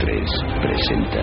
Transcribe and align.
3 0.00 0.24
presenta 0.62 1.20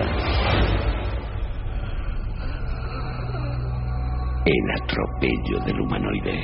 El 4.46 4.70
atropello 4.80 5.58
del 5.66 5.80
humanoide. 5.80 6.38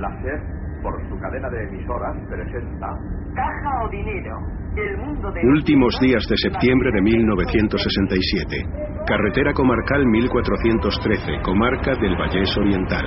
La 0.00 0.08
SER, 0.22 0.40
por 0.82 0.94
su 1.10 1.18
cadena 1.20 1.50
de 1.50 1.68
emisoras, 1.68 2.16
presenta 2.30 2.88
Caja 3.34 3.84
o 3.84 3.90
dinero. 3.90 4.38
El 4.74 4.96
mundo 4.96 5.30
de 5.30 5.40
Últimos 5.46 5.94
días 6.00 6.24
de 6.26 6.36
septiembre 6.38 6.90
de 6.90 7.02
1967. 7.02 8.64
Carretera 9.06 9.52
comarcal 9.52 10.06
1413, 10.06 11.42
comarca 11.42 11.94
del 12.00 12.16
Vallés 12.16 12.56
Oriental. 12.56 13.04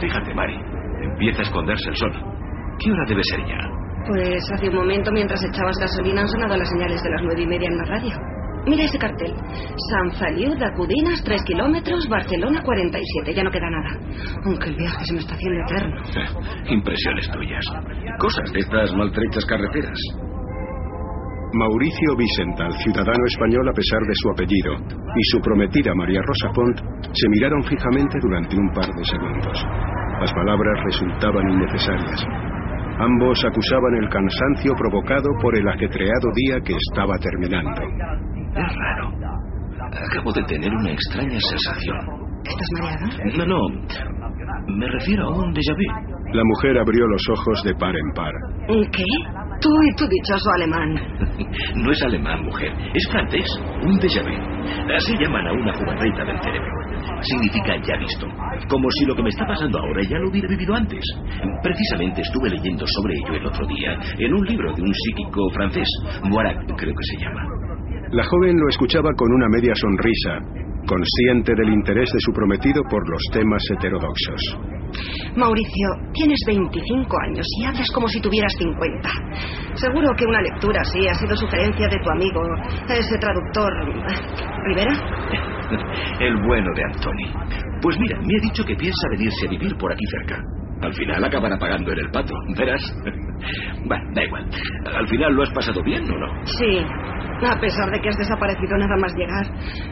Fíjate, 0.00 0.34
Mari. 0.34 0.58
Empieza 1.00 1.40
a 1.40 1.42
esconderse 1.42 1.90
el 1.90 1.96
sol. 1.96 2.33
¿Qué 2.78 2.90
hora 2.90 3.04
debe 3.06 3.22
ser 3.24 3.40
ya? 3.46 3.58
Pues 4.06 4.42
hace 4.52 4.68
un 4.68 4.74
momento, 4.76 5.10
mientras 5.12 5.42
echabas 5.44 5.76
gasolina, 5.78 6.22
han 6.22 6.28
sonado 6.28 6.56
las 6.56 6.68
señales 6.68 7.02
de 7.02 7.10
las 7.10 7.22
nueve 7.22 7.42
y 7.42 7.46
media 7.46 7.68
en 7.68 7.76
la 7.78 7.84
radio. 7.84 8.34
Mira 8.66 8.84
ese 8.84 8.98
cartel. 8.98 9.34
San 9.90 10.10
Feliu 10.12 10.54
de 10.56 10.64
Acudinas, 10.64 11.22
3 11.22 11.42
kilómetros, 11.44 12.08
Barcelona, 12.08 12.62
47. 12.62 13.34
Ya 13.34 13.42
no 13.44 13.50
queda 13.50 13.68
nada. 13.68 13.90
Aunque 14.44 14.70
el 14.70 14.76
viaje 14.76 15.04
se 15.04 15.12
me 15.12 15.20
está 15.20 15.34
haciendo 15.34 15.60
eterno. 15.64 15.96
Impresiones 16.70 17.30
tuyas. 17.30 17.64
Cosas 18.18 18.52
de 18.52 18.60
estas 18.60 18.94
maltrechas 18.94 19.44
carreteras. 19.44 19.98
Mauricio 21.52 22.16
Vicental, 22.16 22.72
ciudadano 22.82 23.24
español 23.26 23.68
a 23.68 23.72
pesar 23.72 24.00
de 24.00 24.14
su 24.14 24.30
apellido, 24.30 24.74
y 25.14 25.22
su 25.30 25.40
prometida 25.40 25.94
María 25.94 26.20
Rosa 26.22 26.52
Pont 26.52 26.76
se 27.12 27.28
miraron 27.28 27.62
fijamente 27.62 28.18
durante 28.20 28.56
un 28.56 28.72
par 28.72 28.88
de 28.88 29.04
segundos. 29.04 29.64
Las 30.20 30.32
palabras 30.32 30.82
resultaban 30.84 31.48
innecesarias. 31.50 32.26
Ambos 32.98 33.38
acusaban 33.44 33.94
el 34.02 34.08
cansancio 34.08 34.72
provocado 34.76 35.28
por 35.40 35.56
el 35.56 35.68
ajetreado 35.68 36.28
día 36.34 36.60
que 36.64 36.74
estaba 36.74 37.18
terminando. 37.18 37.82
Es 38.54 38.76
raro. 38.76 39.10
Acabo 40.10 40.32
de 40.32 40.42
tener 40.44 40.72
una 40.72 40.90
extraña 40.90 41.38
sensación. 41.40 41.98
¿Estás 42.44 42.68
mareado? 42.80 43.38
No, 43.38 43.46
no. 43.46 43.60
Me 44.68 44.86
refiero 44.88 45.24
a 45.24 45.38
un 45.38 45.52
déjà 45.52 45.74
vu. 45.74 46.14
La 46.32 46.42
mujer 46.44 46.78
abrió 46.78 47.06
los 47.06 47.22
ojos 47.30 47.62
de 47.64 47.74
par 47.74 47.94
en 47.96 48.12
par. 48.14 48.32
¿Qué? 48.92 49.04
Tú 49.60 49.70
y 49.82 49.94
tu 49.96 50.06
dichoso 50.06 50.50
alemán. 50.56 50.94
No 51.76 51.90
es 51.90 52.02
alemán, 52.02 52.42
mujer. 52.44 52.72
Es 52.94 53.08
francés. 53.10 53.46
Un 53.82 53.98
déjà 53.98 54.22
vu. 54.22 54.94
Así 54.94 55.16
llaman 55.18 55.46
a 55.46 55.52
una 55.52 55.72
jugarreta 55.74 56.24
del 56.24 56.40
cerebro. 56.40 56.83
Significa 57.22 57.76
ya 57.82 57.96
visto. 57.98 58.26
Como 58.68 58.90
si 58.90 59.04
lo 59.06 59.14
que 59.14 59.22
me 59.22 59.28
está 59.28 59.46
pasando 59.46 59.78
ahora 59.78 60.02
ya 60.02 60.18
lo 60.18 60.30
hubiera 60.30 60.48
vivido 60.48 60.74
antes. 60.74 61.04
Precisamente 61.62 62.22
estuve 62.22 62.50
leyendo 62.50 62.84
sobre 62.86 63.14
ello 63.14 63.34
el 63.34 63.46
otro 63.46 63.66
día 63.66 63.98
en 64.18 64.34
un 64.34 64.44
libro 64.46 64.72
de 64.74 64.82
un 64.82 64.92
psíquico 64.92 65.40
francés. 65.52 65.88
Moirac, 66.24 66.58
creo 66.76 66.94
que 66.94 67.04
se 67.04 67.24
llama. 67.24 67.42
La 68.10 68.24
joven 68.24 68.56
lo 68.56 68.68
escuchaba 68.68 69.10
con 69.16 69.32
una 69.32 69.48
media 69.48 69.74
sonrisa, 69.74 70.38
consciente 70.86 71.52
del 71.56 71.70
interés 71.72 72.10
de 72.12 72.20
su 72.20 72.32
prometido 72.32 72.82
por 72.88 73.08
los 73.10 73.22
temas 73.32 73.62
heterodoxos. 73.72 74.73
Mauricio, 75.36 75.88
tienes 76.12 76.38
25 76.46 77.16
años 77.28 77.46
y 77.58 77.64
hablas 77.66 77.88
como 77.92 78.08
si 78.08 78.20
tuvieras 78.20 78.52
50. 78.58 79.08
Seguro 79.74 80.08
que 80.16 80.26
una 80.26 80.40
lectura 80.40 80.80
así 80.80 81.06
ha 81.08 81.14
sido 81.14 81.36
sugerencia 81.36 81.88
de 81.88 81.98
tu 81.98 82.10
amigo, 82.10 82.40
ese 82.88 83.18
traductor. 83.18 83.72
¿Rivera? 84.66 84.92
El 86.20 86.36
bueno 86.46 86.70
de 86.74 86.84
Antoni. 86.84 87.32
Pues 87.82 87.98
mira, 87.98 88.18
me 88.20 88.34
ha 88.36 88.42
dicho 88.42 88.64
que 88.64 88.74
piensa 88.76 89.08
venirse 89.10 89.46
a 89.46 89.50
vivir 89.50 89.76
por 89.76 89.92
aquí 89.92 90.04
cerca. 90.06 90.42
Al 90.84 90.92
final 90.92 91.24
acabará 91.24 91.56
pagando 91.58 91.92
en 91.92 91.98
el 91.98 92.10
pato, 92.10 92.34
verás. 92.56 92.82
Bueno, 93.86 94.04
da 94.14 94.24
igual. 94.24 94.48
Al 94.94 95.08
final 95.08 95.34
lo 95.34 95.42
has 95.42 95.50
pasado 95.50 95.82
bien 95.82 96.02
o 96.04 96.18
no? 96.18 96.46
Sí. 96.46 96.78
A 97.46 97.58
pesar 97.60 97.90
de 97.90 98.00
que 98.00 98.08
has 98.08 98.16
desaparecido 98.16 98.76
nada 98.78 98.96
más 99.00 99.12
llegar, 99.16 99.44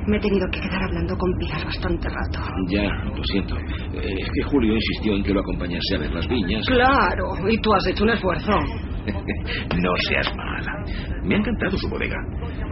me 0.06 0.16
he 0.16 0.20
tenido 0.20 0.46
que 0.52 0.60
quedar 0.60 0.82
hablando 0.84 1.14
con 1.16 1.30
Pilar 1.38 1.64
bastante 1.64 2.08
rato. 2.08 2.40
Ya, 2.68 2.88
lo 3.14 3.22
siento. 3.24 3.56
Eh, 3.56 4.14
Es 4.20 4.30
que 4.34 4.42
Julio 4.44 4.74
insistió 4.74 5.14
en 5.16 5.22
que 5.24 5.34
lo 5.34 5.40
acompañase 5.40 5.96
a 5.96 5.98
ver 5.98 6.12
las 6.12 6.26
viñas. 6.28 6.64
Claro, 6.66 7.24
y 7.48 7.58
tú 7.58 7.72
has 7.74 7.86
hecho 7.88 8.04
un 8.04 8.10
esfuerzo. 8.10 8.52
no 9.82 9.92
seas 10.08 10.32
mala. 10.36 10.84
Me 11.24 11.34
ha 11.34 11.38
encantado 11.38 11.76
su 11.76 11.88
bodega. 11.88 12.16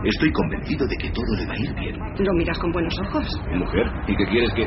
Estoy 0.04 0.31
convencido 0.32 0.87
de 0.87 0.97
que 0.97 1.10
todo 1.10 1.37
le 1.37 1.47
va 1.47 1.52
a 1.54 1.58
ir 1.58 1.75
bien. 1.75 1.97
Lo 2.19 2.32
miras 2.34 2.58
con 2.58 2.70
buenos 2.72 2.94
ojos. 3.08 3.26
Mujer, 3.52 3.87
¿y 4.06 4.16
qué 4.16 4.25
quieres 4.26 4.54
que...? 4.54 4.66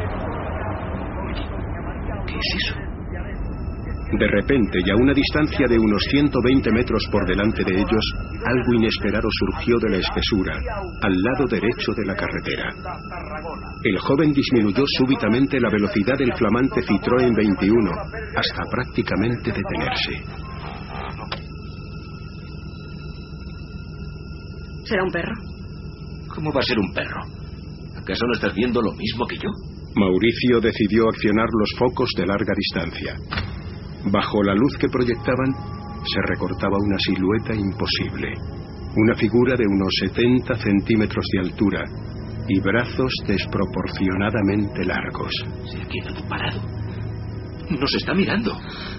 ¿Qué 2.28 2.36
es 2.36 2.56
eso? 2.66 2.76
De 4.20 4.28
repente, 4.28 4.80
y 4.86 4.90
a 4.92 4.96
una 4.96 5.14
distancia 5.14 5.68
de 5.68 5.80
unos 5.80 6.04
120 6.12 6.72
metros 6.72 7.04
por 7.12 7.26
delante 7.26 7.64
de 7.64 7.80
ellos, 7.80 8.14
algo 8.46 8.74
inesperado 8.76 9.28
surgió 9.32 9.78
de 9.80 9.90
la 9.90 9.98
espesura, 9.98 10.54
al 11.02 11.14
lado 11.14 11.46
derecho 11.50 11.94
de 11.94 12.06
la 12.06 12.16
carretera. 12.16 12.70
El 13.84 13.98
joven 13.98 14.32
disminuyó 14.32 14.84
súbitamente 14.98 15.60
la 15.60 15.70
velocidad 15.70 16.16
del 16.18 16.32
flamante 16.36 16.82
Citroën 16.82 17.36
21 17.36 17.92
hasta 18.36 18.64
prácticamente 18.70 19.52
detenerse. 19.52 20.44
¿Será 24.86 25.04
un 25.04 25.12
perro? 25.12 25.34
¿Cómo 26.36 26.52
va 26.52 26.60
a 26.60 26.64
ser 26.64 26.78
un 26.78 26.94
perro? 26.94 27.22
¿Acaso 27.98 28.26
no 28.28 28.34
estás 28.34 28.54
viendo 28.54 28.80
lo 28.80 28.92
mismo 28.94 29.26
que 29.26 29.38
yo? 29.38 29.50
Mauricio 29.96 30.60
decidió 30.60 31.08
accionar 31.08 31.48
los 31.52 31.70
focos 31.80 32.10
de 32.18 32.26
larga 32.26 32.54
distancia. 32.56 33.16
Bajo 34.12 34.44
la 34.44 34.54
luz 34.54 34.78
que 34.78 34.90
proyectaban 34.90 35.52
se 36.06 36.22
recortaba 36.28 36.78
una 36.78 36.98
silueta 37.00 37.56
imposible. 37.56 38.34
Una 38.96 39.16
figura 39.16 39.56
de 39.56 39.66
unos 39.66 39.94
70 40.00 40.56
centímetros 40.56 41.26
de 41.32 41.40
altura 41.40 41.84
y 42.48 42.60
brazos 42.60 43.12
desproporcionadamente 43.26 44.86
largos. 44.86 45.32
Se 45.72 45.82
ha 45.82 45.88
quedado 45.88 46.28
parado. 46.28 46.62
Nos 47.70 47.96
está 47.96 48.14
mirando. 48.14 48.52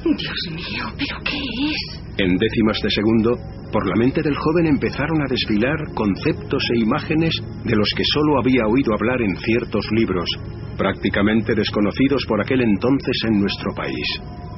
Dios 0.04 0.38
mío, 0.50 0.86
¿pero 0.98 1.18
qué 1.22 1.36
es? 1.36 2.00
En 2.16 2.36
décimas 2.36 2.80
de 2.82 2.90
segundo, 2.90 3.38
por 3.70 3.86
la 3.86 3.96
mente 3.96 4.22
del 4.22 4.36
joven 4.36 4.66
empezaron 4.66 5.20
a 5.20 5.28
desfilar 5.28 5.76
conceptos 5.94 6.62
e 6.74 6.80
imágenes 6.80 7.34
de 7.64 7.76
los 7.76 7.90
que 7.94 8.04
sólo 8.04 8.38
había 8.38 8.66
oído 8.66 8.94
hablar 8.94 9.20
en 9.20 9.36
ciertos 9.36 9.86
libros, 9.92 10.28
prácticamente 10.78 11.54
desconocidos 11.54 12.24
por 12.26 12.40
aquel 12.40 12.62
entonces 12.62 13.16
en 13.26 13.40
nuestro 13.40 13.74
país. 13.74 14.06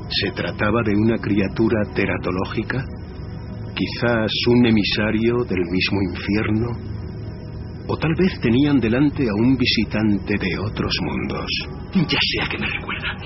¿Se 0.08 0.30
trataba 0.30 0.82
de 0.84 0.94
una 0.94 1.16
criatura 1.18 1.82
teratológica? 1.94 2.84
¿Quizás 3.74 4.30
un 4.48 4.66
emisario 4.66 5.44
del 5.48 5.60
mismo 5.70 6.00
infierno? 6.10 6.68
¿O 7.88 7.96
tal 7.96 8.14
vez 8.16 8.38
tenían 8.40 8.78
delante 8.78 9.28
a 9.28 9.34
un 9.34 9.56
visitante 9.56 10.34
de 10.38 10.58
otros 10.58 10.94
mundos? 11.02 11.46
Ya 11.94 12.18
sé 12.20 12.42
a 12.42 12.48
qué 12.48 12.58
me 12.58 12.68
recuerda. 12.68 13.16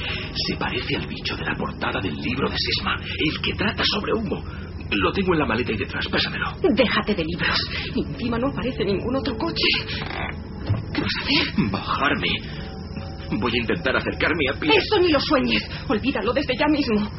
Se 0.46 0.56
parece 0.56 0.96
al 0.96 1.06
bicho 1.06 1.36
de 1.36 1.44
la 1.44 1.54
portada 1.54 2.00
del 2.00 2.14
libro 2.14 2.48
de 2.48 2.56
Sesma, 2.56 2.96
el 2.96 3.40
que 3.42 3.54
trata 3.54 3.82
sobre 3.84 4.12
humo. 4.14 4.42
Lo 4.90 5.12
tengo 5.12 5.34
en 5.34 5.38
la 5.38 5.46
maleta 5.46 5.72
y 5.72 5.76
detrás, 5.76 6.06
pásamelo. 6.08 6.46
Déjate 6.74 7.14
de 7.14 7.24
libros. 7.24 7.58
Encima 7.94 8.38
no 8.38 8.48
aparece 8.48 8.84
ningún 8.84 9.16
otro 9.16 9.36
coche. 9.36 9.68
¿Qué 10.92 11.00
vas 11.00 11.12
a 11.18 11.22
hacer? 11.22 11.70
Bajarme. 11.70 12.69
Voy 13.38 13.52
a 13.54 13.60
intentar 13.60 13.96
acercarme 13.96 14.44
a 14.52 14.58
pie. 14.58 14.70
Eso 14.76 15.00
ni 15.00 15.12
lo 15.12 15.20
sueñes. 15.20 15.62
Olvídalo 15.88 16.32
desde 16.32 16.54
ya 16.56 16.66
mismo. 16.66 17.10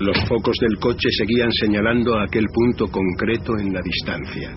Los 0.00 0.16
focos 0.28 0.56
del 0.60 0.78
coche 0.78 1.08
seguían 1.10 1.50
señalando 1.52 2.16
a 2.16 2.24
aquel 2.24 2.46
punto 2.54 2.86
concreto 2.86 3.58
en 3.58 3.72
la 3.72 3.80
distancia. 3.82 4.52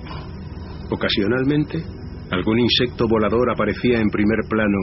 Ocasionalmente, 0.90 1.84
algún 2.32 2.60
insecto 2.60 3.08
volador 3.08 3.50
aparecía 3.52 4.00
en 4.00 4.10
primer 4.10 4.40
plano, 4.48 4.78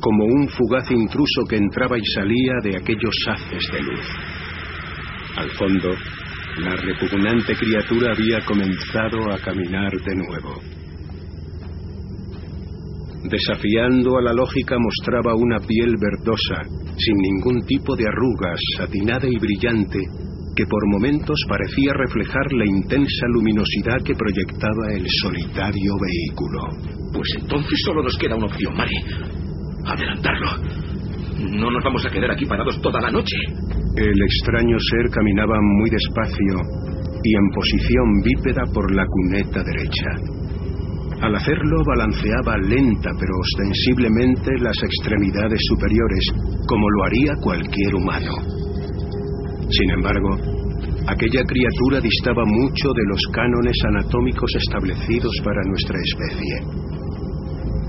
como 0.00 0.24
un 0.24 0.48
fugaz 0.48 0.90
intruso 0.90 1.44
que 1.48 1.56
entraba 1.56 1.96
y 1.96 2.04
salía 2.14 2.54
de 2.62 2.76
aquellos 2.76 3.14
haces 3.26 3.64
de 3.72 3.80
luz. 3.80 4.06
Al 5.36 5.50
fondo, 5.50 5.88
la 6.58 6.76
repugnante 6.76 7.54
criatura 7.56 8.12
había 8.12 8.44
comenzado 8.44 9.32
a 9.32 9.38
caminar 9.38 9.90
de 9.92 10.14
nuevo. 10.14 10.60
Desafiando 13.32 14.18
a 14.18 14.22
la 14.22 14.34
lógica 14.34 14.76
mostraba 14.78 15.34
una 15.34 15.58
piel 15.58 15.96
verdosa, 15.96 16.68
sin 16.98 17.16
ningún 17.16 17.64
tipo 17.64 17.96
de 17.96 18.04
arrugas, 18.06 18.60
satinada 18.76 19.26
y 19.26 19.38
brillante, 19.38 20.00
que 20.54 20.66
por 20.66 20.86
momentos 20.86 21.40
parecía 21.48 21.94
reflejar 21.94 22.52
la 22.52 22.66
intensa 22.66 23.24
luminosidad 23.32 24.04
que 24.04 24.12
proyectaba 24.12 24.92
el 24.92 25.06
solitario 25.08 25.94
vehículo. 25.96 26.60
Pues 27.10 27.28
entonces 27.40 27.80
solo 27.86 28.02
nos 28.02 28.18
queda 28.18 28.36
una 28.36 28.52
opción, 28.52 28.76
Mari. 28.76 28.96
Adelantarlo. 29.86 30.50
No 31.56 31.70
nos 31.70 31.82
vamos 31.82 32.04
a 32.04 32.10
quedar 32.10 32.32
aquí 32.32 32.44
parados 32.44 32.82
toda 32.82 33.00
la 33.00 33.10
noche. 33.10 33.36
El 33.96 34.22
extraño 34.28 34.76
ser 34.78 35.08
caminaba 35.08 35.56
muy 35.58 35.88
despacio 35.88 36.60
y 37.24 37.34
en 37.34 37.48
posición 37.54 38.20
bípeda 38.22 38.62
por 38.74 38.94
la 38.94 39.06
cuneta 39.06 39.64
derecha. 39.64 40.41
Al 41.22 41.36
hacerlo 41.36 41.76
balanceaba 41.86 42.58
lenta 42.58 43.10
pero 43.18 43.32
ostensiblemente 43.38 44.50
las 44.58 44.76
extremidades 44.82 45.60
superiores, 45.68 46.24
como 46.66 46.90
lo 46.90 47.04
haría 47.04 47.32
cualquier 47.40 47.94
humano. 47.94 48.34
Sin 49.70 49.90
embargo, 49.90 50.36
aquella 51.06 51.44
criatura 51.44 52.00
distaba 52.00 52.44
mucho 52.44 52.88
de 52.90 53.06
los 53.06 53.20
cánones 53.32 53.76
anatómicos 53.86 54.50
establecidos 54.56 55.32
para 55.44 55.62
nuestra 55.62 55.96
especie. 56.02 56.82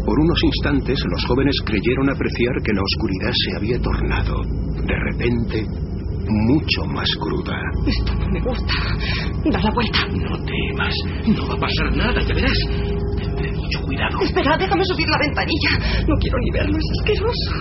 Por 0.06 0.20
unos 0.20 0.40
instantes 0.44 1.04
los 1.10 1.26
jóvenes 1.26 1.56
creyeron 1.66 2.10
apreciar 2.12 2.54
que 2.64 2.74
la 2.74 2.82
oscuridad 2.84 3.32
se 3.34 3.58
había 3.58 3.80
tornado, 3.80 4.36
de 4.86 4.96
repente, 5.10 5.66
mucho 6.28 6.86
más 6.86 7.10
cruda. 7.20 7.58
Esto 7.88 8.14
no 8.14 8.28
me 8.30 8.40
gusta. 8.42 8.74
Da 9.46 9.60
la 9.60 9.72
vuelta. 9.72 10.08
No 10.08 10.38
temas. 10.46 10.94
No 11.28 11.48
va 11.48 11.54
a 11.56 11.58
pasar 11.58 11.96
nada, 11.96 12.22
ya 12.22 12.34
verás. 12.36 12.93
Tendré 13.64 13.78
mucho 13.78 13.80
cuidado. 13.86 14.20
Espera, 14.22 14.58
déjame 14.58 14.84
subir 14.86 15.08
la 15.08 15.18
ventanilla. 15.18 16.04
No 16.08 16.16
quiero 16.18 16.38
ni 16.40 16.52
verlo, 16.52 16.78
es 16.78 16.90
asqueroso. 17.00 17.52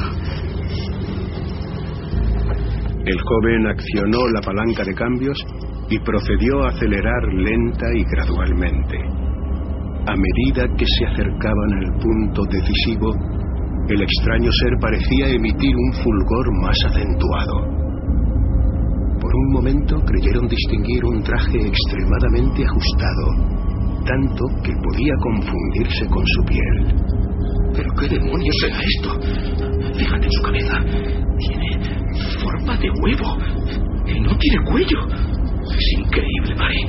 El 3.05 3.21
joven 3.21 3.67
accionó 3.67 4.29
la 4.29 4.41
palanca 4.41 4.85
de 4.85 4.95
cambios 4.95 5.45
y 5.91 5.99
procedió 5.99 6.63
a 6.63 6.69
acelerar 6.69 7.23
lenta 7.35 7.87
y 7.95 8.05
gradualmente. 8.05 8.97
A 10.07 10.15
medida 10.17 10.67
que 10.77 10.87
se 10.87 11.07
acercaban 11.07 11.73
al 11.75 11.99
punto 12.01 12.43
decisivo, 12.51 13.13
el 13.89 14.03
extraño 14.03 14.51
ser 14.53 14.73
parecía 14.81 15.29
emitir 15.29 15.75
un 15.77 15.93
fulgor 15.95 16.61
más 16.63 16.77
acentuado. 16.87 17.83
Por 19.21 19.35
un 19.35 19.53
momento 19.53 20.01
creyeron 20.05 20.47
distinguir 20.49 21.05
un 21.05 21.23
traje 21.23 21.59
extremadamente 21.59 22.65
ajustado, 22.65 23.72
tanto 24.05 24.45
que 24.63 24.73
podía 24.83 25.15
confundirse 25.23 26.07
con 26.07 26.25
su 26.27 26.45
piel. 26.45 26.95
¿Pero 27.75 27.91
qué 27.99 28.09
demonios 28.09 28.55
será 28.61 28.79
esto? 28.79 29.21
Fíjate 29.97 30.27
en 30.27 30.33
su 30.33 30.43
cabeza. 30.43 30.79
Tiene 31.39 31.79
forma 32.39 32.77
de 32.77 32.91
huevo. 32.91 33.39
Y 34.07 34.21
no 34.21 34.37
tiene 34.37 34.65
cuello. 34.65 34.99
Es 35.71 35.99
increíble, 35.99 36.55
Mari. 36.57 36.87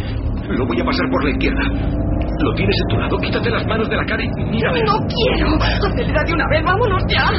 Lo 0.49 0.65
voy 0.67 0.81
a 0.81 0.85
pasar 0.85 1.09
por 1.09 1.23
la 1.23 1.29
izquierda. 1.31 1.63
Lo 2.39 2.53
tienes 2.55 2.75
en 2.81 2.87
tu 2.89 2.97
lado. 2.97 3.17
Quítate 3.17 3.49
las 3.49 3.65
manos 3.65 3.89
de 3.89 3.95
la 3.95 4.05
cara 4.05 4.23
y 4.23 4.27
mírame. 4.49 4.81
No 4.83 4.97
quiero. 5.07 5.55
Acelera 5.55 6.23
de 6.25 6.33
una 6.33 6.47
vez, 6.49 6.63
vámonos 6.65 7.03
ya. 7.07 7.29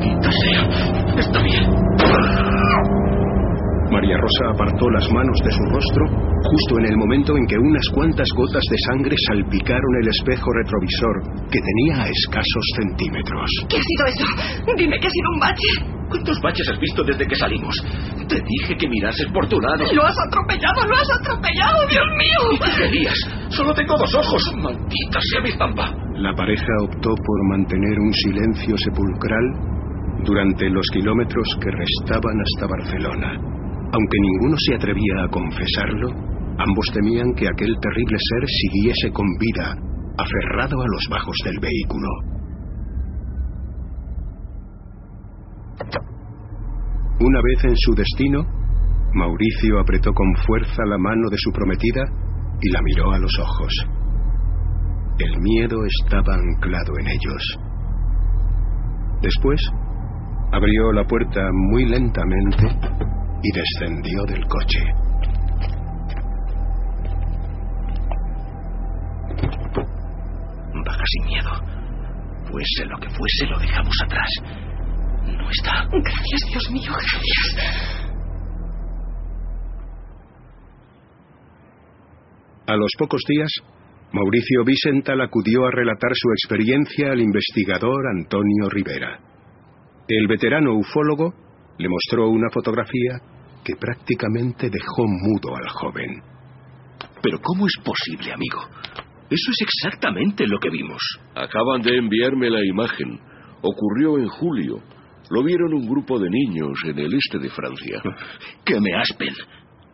Quita 0.00 0.30
sea. 0.30 1.18
Está 1.18 1.42
bien. 1.42 3.09
María 3.90 4.16
Rosa 4.16 4.54
apartó 4.54 4.88
las 4.90 5.10
manos 5.10 5.36
de 5.42 5.50
su 5.50 5.64
rostro 5.64 6.04
justo 6.42 6.78
en 6.78 6.86
el 6.86 6.96
momento 6.96 7.36
en 7.36 7.46
que 7.46 7.58
unas 7.58 7.86
cuantas 7.92 8.28
gotas 8.36 8.62
de 8.70 8.76
sangre 8.86 9.14
salpicaron 9.26 9.92
el 10.02 10.08
espejo 10.08 10.46
retrovisor 10.52 11.16
que 11.50 11.58
tenía 11.58 12.04
a 12.04 12.08
escasos 12.08 12.64
centímetros. 12.78 13.50
¿Qué 13.68 13.76
ha 13.76 13.82
sido 13.82 14.06
eso? 14.06 14.74
Dime 14.76 14.98
que 14.98 15.06
ha 15.06 15.10
sido 15.10 15.28
un 15.34 15.40
bache. 15.40 16.00
¿Cuántos 16.08 16.40
baches 16.40 16.68
has 16.68 16.80
visto 16.80 17.04
desde 17.04 17.26
que 17.26 17.34
salimos? 17.36 17.74
Te 18.28 18.40
dije 18.40 18.76
que 18.78 18.88
mirases 18.88 19.26
por 19.32 19.46
tu 19.48 19.60
lado. 19.60 19.84
Lo 19.92 20.02
has 20.02 20.16
atropellado, 20.26 20.86
lo 20.86 20.94
has 20.96 21.10
atropellado, 21.20 21.86
Dios 21.88 22.06
mío. 22.18 22.58
¿Qué 22.64 22.82
querías? 22.82 23.18
Solo 23.48 23.74
tengo 23.74 23.96
dos 23.96 24.14
ojos. 24.14 24.42
Maldita 24.56 25.18
sea 25.30 25.40
mi 25.42 25.52
zampa. 25.52 25.92
La 26.14 26.34
pareja 26.34 26.72
optó 26.82 27.10
por 27.14 27.48
mantener 27.50 27.98
un 27.98 28.12
silencio 28.12 28.76
sepulcral 28.76 30.24
durante 30.24 30.68
los 30.68 30.86
kilómetros 30.92 31.46
que 31.60 31.70
restaban 31.70 32.36
hasta 32.40 32.66
Barcelona. 32.66 33.59
Aunque 33.92 34.18
ninguno 34.20 34.56
se 34.58 34.74
atrevía 34.76 35.24
a 35.24 35.28
confesarlo, 35.28 36.08
ambos 36.58 36.86
temían 36.94 37.34
que 37.34 37.48
aquel 37.48 37.74
terrible 37.80 38.18
ser 38.18 38.46
siguiese 38.46 39.10
con 39.12 39.26
vida, 39.40 39.74
aferrado 40.16 40.80
a 40.80 40.86
los 40.86 41.08
bajos 41.10 41.36
del 41.44 41.58
vehículo. 41.58 42.08
Una 47.20 47.40
vez 47.42 47.64
en 47.64 47.76
su 47.76 47.94
destino, 47.94 48.44
Mauricio 49.12 49.80
apretó 49.80 50.12
con 50.12 50.34
fuerza 50.46 50.84
la 50.86 50.96
mano 50.96 51.28
de 51.28 51.36
su 51.36 51.50
prometida 51.50 52.02
y 52.60 52.70
la 52.70 52.80
miró 52.82 53.10
a 53.10 53.18
los 53.18 53.32
ojos. 53.40 53.72
El 55.18 55.36
miedo 55.40 55.76
estaba 55.84 56.34
anclado 56.34 56.92
en 57.00 57.08
ellos. 57.08 57.58
Después, 59.20 59.60
abrió 60.52 60.92
la 60.92 61.04
puerta 61.04 61.50
muy 61.52 61.86
lentamente 61.86 63.09
y 63.42 63.50
descendió 63.52 64.22
del 64.24 64.44
coche. 64.46 64.80
Baja 70.84 71.04
sin 71.06 71.24
miedo. 71.26 71.50
Fuese 72.50 72.84
lo 72.86 72.98
que 72.98 73.08
fuese, 73.10 73.46
lo 73.48 73.58
dejamos 73.58 73.96
atrás. 74.04 74.28
No 75.24 75.50
está. 75.50 75.86
Gracias, 75.90 76.40
Dios 76.50 76.70
mío, 76.70 76.92
gracias. 76.92 78.00
A 82.66 82.76
los 82.76 82.90
pocos 82.98 83.22
días, 83.26 83.50
Mauricio 84.12 84.64
Vicental 84.64 85.20
acudió 85.20 85.66
a 85.66 85.70
relatar 85.70 86.10
su 86.14 86.30
experiencia 86.30 87.12
al 87.12 87.20
investigador 87.20 88.06
Antonio 88.16 88.68
Rivera. 88.68 89.18
El 90.08 90.26
veterano 90.26 90.74
ufólogo 90.74 91.34
le 91.80 91.88
mostró 91.88 92.28
una 92.28 92.50
fotografía 92.50 93.18
que 93.64 93.74
prácticamente 93.74 94.68
dejó 94.68 95.06
mudo 95.06 95.56
al 95.56 95.68
joven. 95.70 96.22
Pero 97.22 97.38
¿cómo 97.40 97.66
es 97.66 97.74
posible, 97.82 98.32
amigo? 98.32 98.60
Eso 99.30 99.50
es 99.50 99.56
exactamente 99.62 100.46
lo 100.46 100.58
que 100.58 100.68
vimos. 100.70 101.00
Acaban 101.34 101.80
de 101.82 101.96
enviarme 101.96 102.50
la 102.50 102.64
imagen. 102.64 103.18
Ocurrió 103.62 104.18
en 104.18 104.28
julio. 104.28 104.82
Lo 105.30 105.42
vieron 105.42 105.72
un 105.72 105.88
grupo 105.88 106.18
de 106.18 106.28
niños 106.28 106.78
en 106.84 106.98
el 106.98 107.14
este 107.14 107.38
de 107.38 107.48
Francia. 107.48 108.02
Que 108.64 108.78
me 108.78 108.94
aspen. 108.94 109.34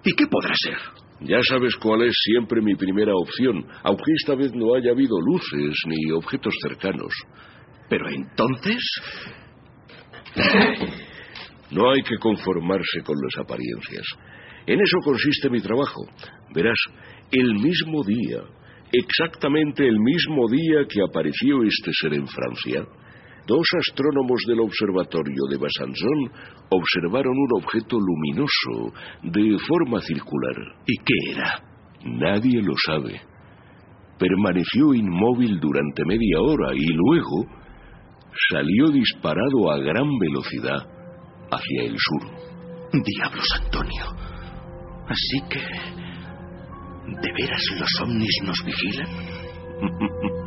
¿Y 0.04 0.12
qué 0.12 0.26
podrá 0.26 0.54
ser? 0.54 0.78
Ya 1.20 1.40
sabes 1.42 1.76
cuál 1.76 2.02
es 2.02 2.14
siempre 2.24 2.60
mi 2.60 2.74
primera 2.74 3.12
opción, 3.14 3.64
aunque 3.84 4.12
esta 4.20 4.34
vez 4.34 4.52
no 4.54 4.74
haya 4.74 4.90
habido 4.90 5.20
luces 5.20 5.74
ni 5.86 6.10
objetos 6.12 6.54
cercanos. 6.62 7.12
Pero 7.88 8.08
entonces... 8.08 8.82
No 11.70 11.90
hay 11.90 12.02
que 12.02 12.16
conformarse 12.16 13.02
con 13.04 13.16
las 13.16 13.44
apariencias. 13.44 14.04
En 14.66 14.80
eso 14.80 14.99
consiste 15.04 15.50
mi 15.50 15.61
trabajo. 15.61 16.06
Verás, 16.54 16.78
el 17.30 17.54
mismo 17.54 18.04
día, 18.04 18.42
exactamente 18.92 19.87
el 19.87 19.99
mismo 19.99 20.49
día 20.49 20.87
que 20.88 21.02
apareció 21.02 21.62
este 21.64 21.90
ser 21.92 22.14
en 22.14 22.26
Francia, 22.26 22.85
dos 23.46 23.66
astrónomos 23.78 24.42
del 24.46 24.61
observatorio 24.61 25.42
de 25.50 25.58
Besançon 25.58 26.32
observaron 26.70 27.32
un 27.37 27.62
objeto 27.62 27.99
luminoso 27.99 28.92
de 29.23 29.58
forma 29.66 30.00
circular. 30.00 30.56
¿Y 30.87 30.96
qué 30.99 31.32
era? 31.32 31.62
Nadie 32.04 32.62
lo 32.62 32.75
sabe. 32.87 33.20
Permaneció 34.18 34.94
inmóvil 34.94 35.61
durante 35.61 36.04
media 36.04 36.40
hora 36.40 36.75
y 36.75 36.87
luego 36.87 37.46
salió 38.50 38.88
disparado 38.90 39.70
a 39.70 39.78
gran 39.78 40.08
velocidad 40.18 40.95
hacia 41.50 41.82
el 41.82 41.96
sur. 41.98 42.22
Diablos, 42.92 43.46
Antonio. 43.62 44.04
Así 45.08 45.40
que... 45.48 45.60
¿De 47.06 47.32
veras 47.32 47.62
los 47.78 48.00
ovnis 48.02 48.38
nos 48.42 48.64
vigilan? 48.64 49.08